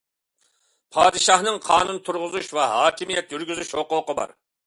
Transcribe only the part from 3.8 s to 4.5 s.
ھوقۇقى بار.